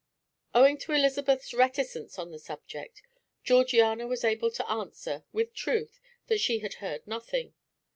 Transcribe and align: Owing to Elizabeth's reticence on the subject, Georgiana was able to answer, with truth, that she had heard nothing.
Owing 0.55 0.79
to 0.79 0.93
Elizabeth's 0.93 1.53
reticence 1.53 2.17
on 2.17 2.31
the 2.31 2.39
subject, 2.39 3.03
Georgiana 3.43 4.07
was 4.07 4.23
able 4.23 4.49
to 4.49 4.67
answer, 4.67 5.25
with 5.31 5.53
truth, 5.53 5.99
that 6.25 6.39
she 6.41 6.57
had 6.57 6.73
heard 6.81 7.05
nothing. 7.05 7.53